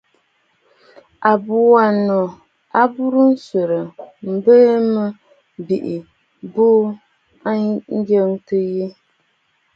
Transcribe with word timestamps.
À 1.29 1.31
bùʼû 1.45 1.67
ànnnù 1.85 2.19
a 2.79 2.81
burə 2.93 3.21
nswerə 3.33 3.79
mbə 4.33 4.55
mə 4.93 5.03
bɨ̀ 5.65 5.83
buʼu 6.53 6.79
ayɔ̀rə̂ 7.49 8.31
yi. 8.75 8.85